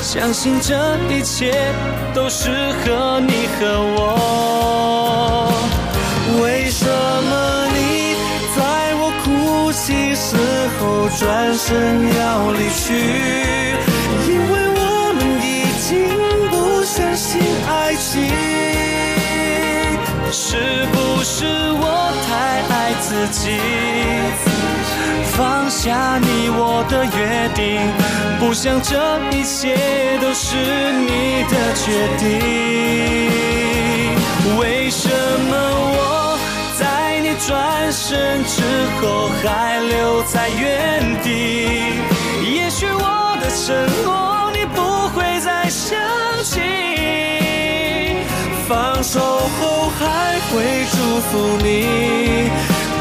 [0.00, 1.72] 相信这一切
[2.14, 3.66] 都适合你和
[3.96, 5.52] 我。
[6.40, 7.67] 为什么
[9.78, 10.36] 息时
[10.80, 12.84] 候转身要离去
[14.26, 14.82] 因为我
[15.14, 15.46] 们已
[15.86, 15.88] 经
[16.50, 18.26] 不相信爱情
[20.32, 21.46] 是不是
[21.80, 21.84] 我
[22.26, 22.28] 太
[22.74, 23.60] 爱自己
[25.36, 27.78] 放下你我的约定
[28.40, 28.98] 不想这
[29.30, 29.76] 一切
[30.20, 30.56] 都是
[31.06, 31.86] 你的决
[32.18, 32.26] 定
[34.58, 35.54] 为什么
[35.94, 36.27] 我
[37.46, 38.62] 转身之
[39.00, 41.28] 后还留在原地？
[42.42, 43.64] 也许我的承
[44.04, 45.96] 诺你不会再想
[46.42, 46.60] 起。
[48.68, 50.96] 放手后还会祝
[51.28, 52.50] 福你，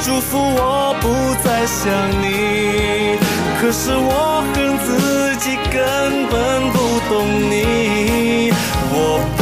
[0.05, 1.05] 祝福我不
[1.43, 3.17] 再想你。
[3.59, 6.77] 可是我恨自己根本不
[7.09, 8.53] 懂你，
[8.91, 8.95] 我
[9.35, 9.41] 不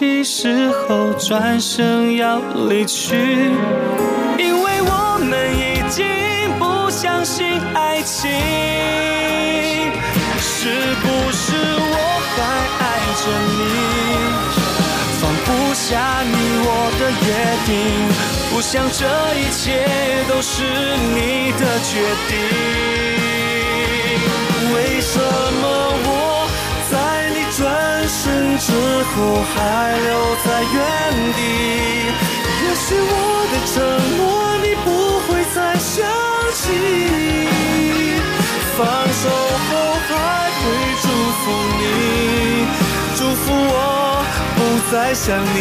[0.00, 2.38] 哭泣时候转身要
[2.70, 3.14] 离去？
[4.38, 6.06] 因为我们已经
[6.58, 8.30] 不相信爱情。
[10.40, 10.70] 是
[11.02, 11.52] 不是
[11.92, 11.96] 我
[12.32, 12.40] 还
[12.80, 12.82] 爱
[13.20, 13.22] 着
[13.58, 13.60] 你？
[15.20, 16.32] 放不下你
[16.64, 17.28] 我的约
[17.66, 17.70] 定，
[18.50, 19.04] 不想这
[19.38, 19.84] 一切
[20.30, 20.64] 都是
[21.12, 21.92] 你的决
[22.26, 22.32] 定。
[24.74, 25.62] 为什么
[26.06, 26.08] 我
[26.90, 26.94] 在
[28.10, 29.14] 转身之后
[29.54, 29.54] 还
[29.92, 30.08] 留
[30.44, 30.76] 在原
[31.32, 31.38] 地？
[32.64, 33.14] 也许我
[33.52, 33.72] 的承
[34.18, 34.20] 诺
[34.58, 34.86] 你不
[35.26, 35.94] 会再想
[36.52, 36.62] 起。
[38.76, 38.78] 放
[39.12, 39.70] 手后
[40.08, 40.10] 还
[40.58, 40.60] 会
[41.00, 41.06] 祝
[41.38, 41.42] 福
[41.78, 41.82] 你，
[43.14, 43.78] 祝福我
[44.56, 44.58] 不
[44.92, 45.56] 再想你。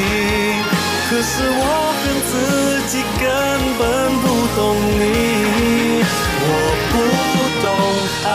[1.08, 1.62] 可是我
[2.00, 2.34] 恨自
[2.88, 3.24] 己根
[3.78, 3.82] 本
[4.22, 4.26] 不
[4.56, 4.60] 懂
[4.97, 5.02] 你，
[6.41, 6.43] 我
[6.89, 6.93] 不
[7.62, 7.68] 懂
[8.26, 8.28] 爱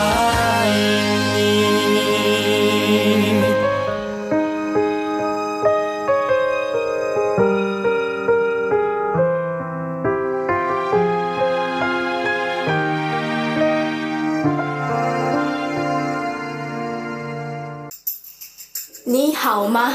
[19.54, 19.92] 好吗？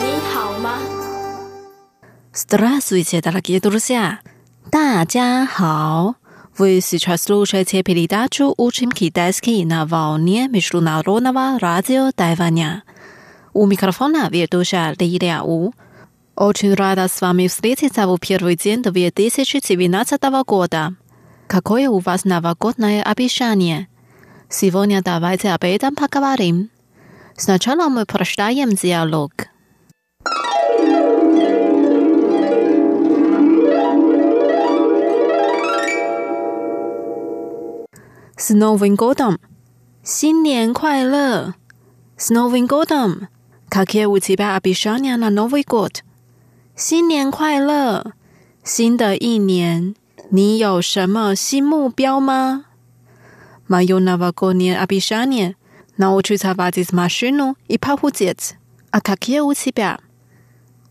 [0.00, 0.78] 你好吗？
[2.32, 4.20] Здравствуйте, дорогие друзья!
[4.70, 6.16] 大家好!
[6.58, 12.82] Вы сейчас слушаете передачу «Учим китайский на волне Международного радио Тайваня».
[13.52, 15.72] У микрофона ведущая Лилия У.
[16.34, 20.94] Очень рада с вами встретиться в первый день 2019 года.
[21.46, 23.88] Какое у вас новогодное обещание?
[24.48, 26.70] Сегодня давайте об этом поговорим.
[27.36, 29.32] Сначала мы прочитаем диалог.
[38.36, 39.38] С Новым годом!
[40.04, 41.54] 新年快乐！
[42.16, 43.28] С Новым годом!
[43.68, 46.04] Какие у тебя обещания на Новый год?
[46.74, 48.12] 新年快乐！
[48.62, 49.94] 新的一年，
[50.30, 52.64] 你有什么新目标吗？
[53.68, 58.56] Мое новогоднее обещание – научиться водить машину и похудеть.
[58.90, 59.98] А какие у тебя?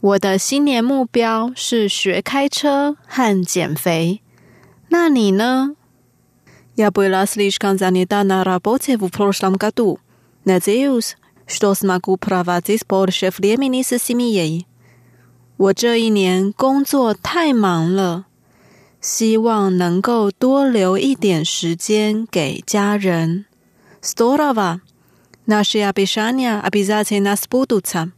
[0.01, 4.21] 我的新年目标是学开车和减肥。
[4.89, 5.75] 那你呢？
[6.75, 9.99] Я была слишком занята на работе в прошлом году.
[10.43, 11.15] Надеюсь,
[11.47, 14.67] что смогу проводить больше времени с семьей.
[15.59, 18.25] 我这一年工作太忙了，
[19.01, 23.45] 希望能够多留一点时间给家人。
[24.01, 24.81] Здорово!
[25.47, 28.11] Наши обещания обязательно сбудутся.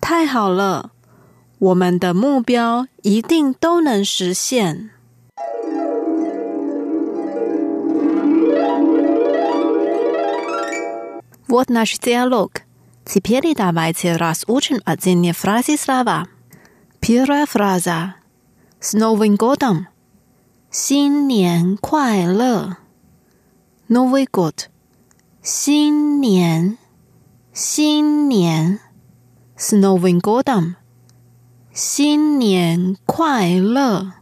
[0.00, 0.90] 太好了，
[1.58, 4.90] 我们的目标一定都能实现。
[11.48, 12.62] Вот наш диалог.
[13.04, 16.26] Теперь давайте разучим отдельные фразы слова.
[17.00, 18.16] Первая фраза.
[18.80, 19.86] С Новым годом!
[20.70, 22.76] 新年快乐！
[23.88, 24.68] Новый год.
[25.42, 26.76] 新年，
[27.54, 28.80] 新年，
[29.56, 30.76] С Новым годом！
[31.72, 34.12] 新年快乐！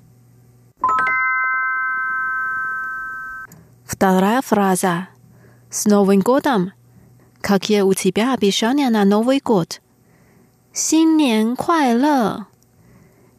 [3.84, 5.09] Вторая фраза.
[5.70, 6.72] С Новым годом!
[7.40, 9.80] Какие у тебя обещания на Новый год?
[10.72, 12.47] 新年快乐！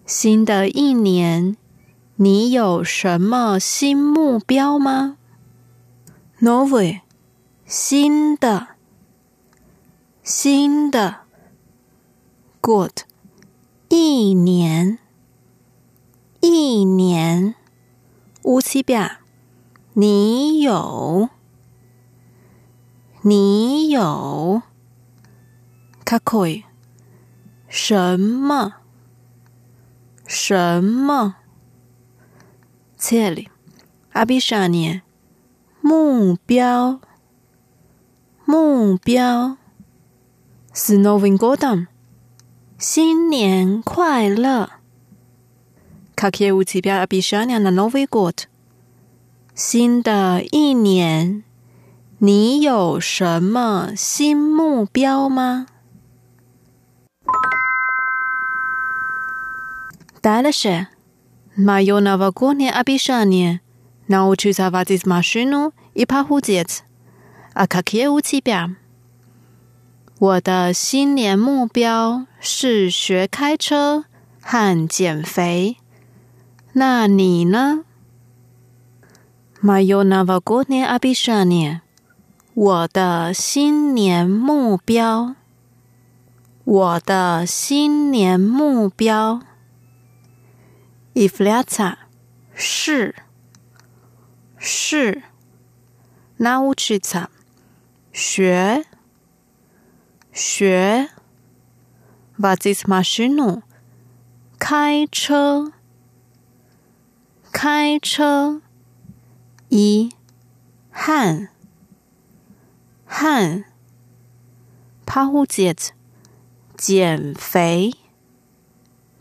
[0.09, 1.57] 新的一年，
[2.15, 5.17] 你有什么新目标吗？
[6.41, 7.01] Новый，
[7.65, 8.67] 新的，
[10.23, 11.21] 新的，
[12.61, 13.01] Good，
[13.89, 14.99] 一年，
[16.41, 17.55] 一年，
[18.43, 19.17] У тебя，
[19.93, 21.29] 你有，
[23.21, 24.61] 你有
[26.05, 26.63] какой
[27.67, 28.73] 什么
[30.32, 31.34] 什么？
[32.96, 33.48] 切里，
[34.12, 35.00] 阿比沙尼，
[35.80, 37.00] 目标，
[38.44, 39.56] 目标
[40.72, 41.88] snowinggodon
[42.78, 44.70] 新年快乐。
[46.14, 48.42] 卡克无指标，阿比沙尼亚的 Novi God。
[49.56, 51.42] 新的一年，
[52.18, 55.66] 你有什么新目标吗？
[60.21, 60.87] ？Дальше.
[61.55, 66.83] Мое новогоднее обещание – научиться водить машину и похудеть.
[67.53, 68.75] А какие у тебя?
[70.19, 74.05] 我的新年目标是学开车
[74.41, 75.77] 和减肥。
[76.73, 77.83] 那你呢？
[79.61, 81.81] Мое новогоднее обещание，
[82.53, 85.35] 我的新年目标，
[86.65, 89.41] 我的新年目标。
[91.14, 91.96] Ifleta
[92.54, 93.16] 是
[94.56, 95.24] 是
[96.38, 97.26] nauchica
[98.12, 98.86] 学
[100.32, 101.08] 学
[102.36, 103.62] v a z i s m a s h i n o
[104.60, 105.72] 开车
[107.50, 108.62] 开车
[109.68, 110.14] 一
[110.92, 111.48] 汉
[113.04, 113.64] 汉
[115.04, 115.92] p a h u j i t
[116.76, 117.90] 减肥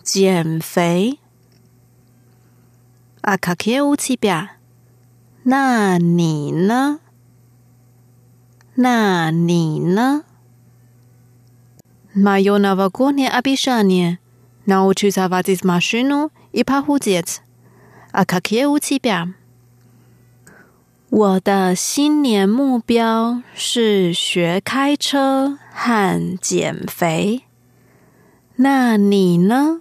[0.04, 0.60] 减肥。
[0.60, 1.20] 减肥
[3.29, 4.51] a k a k e u c i b a
[5.45, 7.01] 那你呢？
[8.75, 10.25] 那你呢？
[12.15, 14.19] Mayo novогоднее обещание
[14.67, 17.43] научиться водить машину и похудеть.
[18.13, 19.35] А какие у тебя?
[21.11, 27.43] 我的新年目标是学开车和减肥。
[28.57, 29.81] 那你呢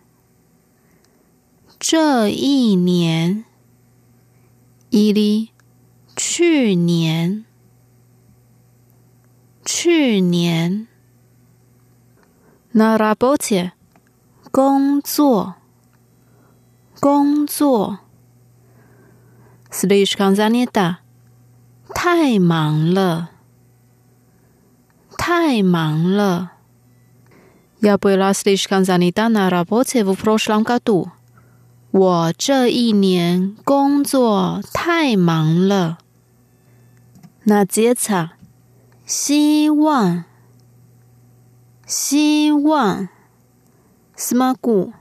[1.80, 3.44] 这一年，
[4.90, 5.50] или
[6.16, 7.44] 去年，
[9.64, 10.86] 去年，
[12.72, 13.72] на работе。
[14.52, 15.56] 工作，
[16.98, 17.98] 工作，
[19.70, 20.96] слишком занята，
[21.94, 23.28] 太忙了，
[25.18, 26.52] 太忙了。
[27.82, 31.10] Я была слишком занята на работе в прошлом году。
[31.91, 35.97] 我这一年工作太忙了。
[37.43, 38.29] 那姐桑
[39.05, 40.23] 希望
[41.85, 43.09] 希望
[44.15, 44.93] smuggle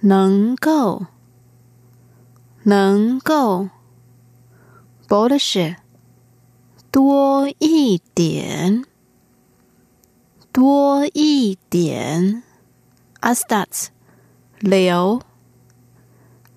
[0.00, 1.06] 能够
[2.64, 3.70] 能够
[5.08, 5.76] 薄的是
[6.90, 8.84] 多一点
[10.52, 12.42] 多一点。
[13.20, 13.90] 阿斯达斯
[14.58, 15.22] 留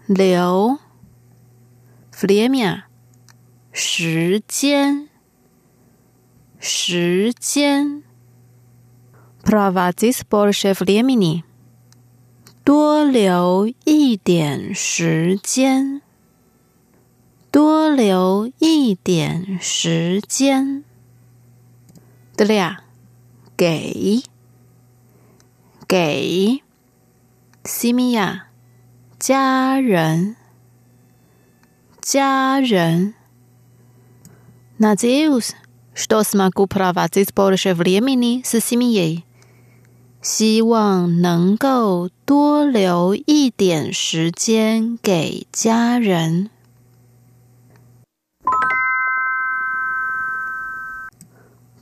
[0.08, 0.78] 留
[2.12, 2.84] f r e m i
[3.72, 5.10] 时间，
[6.60, 8.04] 时间
[9.44, 10.84] p r o v a t i s b o r s h e f
[10.84, 11.44] r e m i n i
[12.64, 16.04] 多留一点时间，
[17.50, 20.84] 多留一点时间。
[22.38, 22.84] 得了呀，
[23.58, 24.22] 给，
[25.88, 26.62] 给
[27.64, 28.45] s i m i a
[29.19, 30.37] 家人
[32.01, 33.15] 家人。
[34.79, 35.55] Надеюсь,
[35.95, 39.25] что смогу проводить больше времени с семьей.
[40.23, 46.51] 希望能够多留一点时间给家人。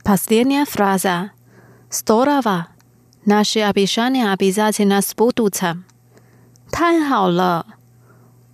[0.03, 1.31] Последняя фраза.
[1.91, 2.67] Здорово.
[3.25, 5.83] Наши обещания обязательно сбудутся.
[6.76, 7.78] 太好了，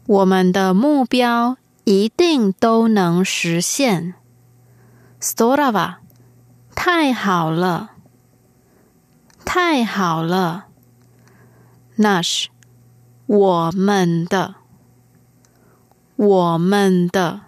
[0.07, 4.13] 我们的目标一定都能实现。
[5.19, 5.95] Storava，
[6.75, 7.93] 太好了，
[9.47, 10.67] 太好了。
[11.97, 12.49] Nash，
[13.25, 14.57] 我们的，
[16.17, 17.41] 我们的。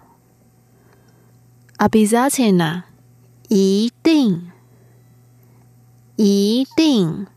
[1.77, 2.81] Abizatina，
[3.47, 4.51] 一定，
[6.15, 7.27] 一定。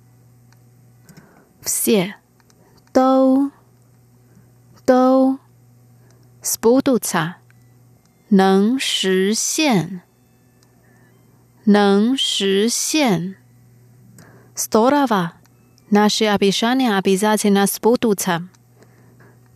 [1.61, 2.15] 谢。
[2.97, 3.51] 都
[4.87, 5.39] 都
[6.43, 7.35] ，spuduta
[8.29, 10.01] 能实现，
[11.65, 13.35] 能实现
[14.57, 15.33] ，stora va
[15.93, 18.49] nashia apishani apizatena spuduta，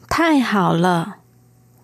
[0.06, 1.20] 太好了，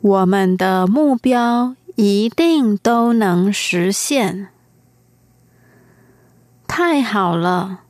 [0.02, 4.48] 我们的目标一定都能实现，
[6.68, 7.84] 太好了。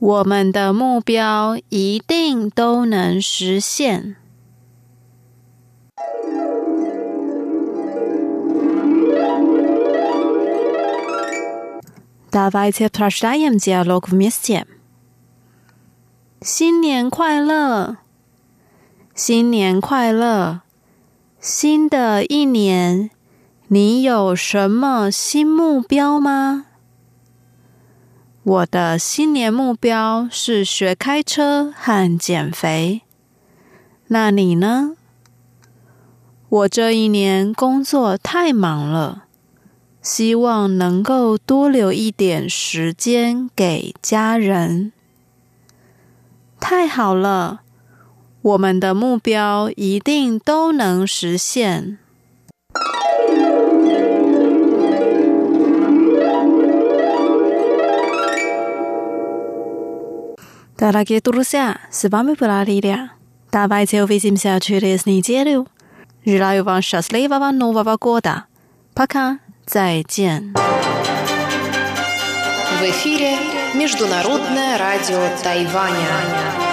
[0.00, 4.16] 我们的目标一定都能实现。
[12.30, 14.66] Давайте прочитаем диалог вместе.
[16.42, 17.96] 新年快乐！
[19.14, 20.60] 新年快乐！
[21.40, 23.08] 新的一年，
[23.68, 26.66] 你有什么新目标吗？
[28.43, 33.01] 我的新年目标是学开车和减肥。
[34.07, 34.95] 那你呢？
[36.49, 39.25] 我这一年工作太忙了，
[40.01, 44.91] 希望能够多留一点时间给家人。
[46.59, 47.61] 太好了！
[48.41, 51.99] 我们的目标一定都能实现。
[60.81, 63.11] Дорогие друзья, с вами была Лилия.
[63.51, 65.67] Давайте увидимся через неделю.
[66.25, 68.45] Желаю вам счастливого Нового года.
[68.95, 69.37] Пока.
[69.63, 70.55] 再见。
[72.79, 73.37] В эфире
[73.75, 76.70] Международное радио Тайваня.